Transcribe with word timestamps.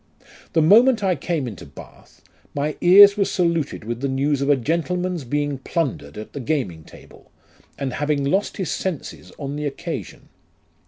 11 0.19 0.35
The 0.53 0.61
moment 0.63 1.03
I 1.03 1.15
came 1.15 1.47
into 1.47 1.63
Bath, 1.63 2.23
my 2.55 2.75
ears 2.81 3.15
were 3.17 3.23
saluted 3.23 3.83
with 3.83 4.01
the 4.01 4.07
news 4.07 4.41
of 4.41 4.49
a 4.49 4.55
gentleman's 4.55 5.23
being 5.23 5.59
plundered 5.59 6.17
at 6.17 6.33
the 6.33 6.39
gaming 6.39 6.83
table, 6.83 7.31
and 7.77 7.93
having 7.93 8.23
lost 8.25 8.57
his 8.57 8.71
senses 8.71 9.31
on 9.37 9.55
the 9.57 9.67
occasion. 9.67 10.29